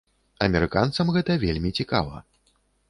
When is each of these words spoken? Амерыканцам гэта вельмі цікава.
Амерыканцам 0.45 1.13
гэта 1.19 1.39
вельмі 1.45 1.77
цікава. 1.83 2.15